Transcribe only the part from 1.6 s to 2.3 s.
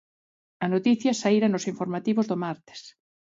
informativos